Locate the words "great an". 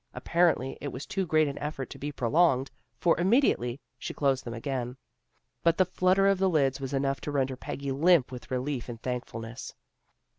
1.27-1.59